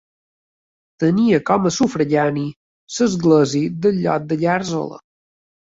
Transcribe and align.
Tenia 1.03 1.41
com 1.51 1.69
a 1.69 1.73
sufragània 1.77 2.99
l'església 3.05 3.77
del 3.87 4.05
lloc 4.09 4.29
de 4.35 4.41
Gàrzola. 4.47 5.03